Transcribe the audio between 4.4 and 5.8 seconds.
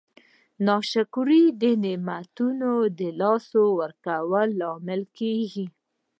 لامل کیږي.